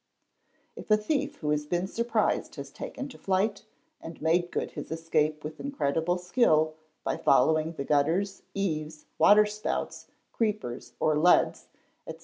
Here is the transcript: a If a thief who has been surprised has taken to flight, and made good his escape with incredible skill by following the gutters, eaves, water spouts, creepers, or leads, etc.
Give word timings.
a 0.75 0.79
If 0.79 0.89
a 0.89 0.97
thief 0.97 1.35
who 1.35 1.51
has 1.51 1.67
been 1.67 1.85
surprised 1.85 2.55
has 2.55 2.71
taken 2.71 3.07
to 3.09 3.19
flight, 3.19 3.65
and 4.01 4.19
made 4.19 4.49
good 4.49 4.71
his 4.71 4.89
escape 4.89 5.43
with 5.43 5.59
incredible 5.59 6.17
skill 6.17 6.73
by 7.03 7.17
following 7.17 7.73
the 7.73 7.85
gutters, 7.85 8.41
eaves, 8.55 9.05
water 9.19 9.45
spouts, 9.45 10.07
creepers, 10.33 10.93
or 10.99 11.19
leads, 11.19 11.67
etc. 12.07 12.19